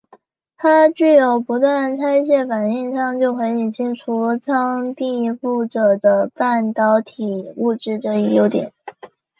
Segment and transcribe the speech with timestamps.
[0.57, 1.63] 它具有不需
[1.95, 8.73] 拆卸反应舱就可以清除舱壁附着的半导体物质这一优点。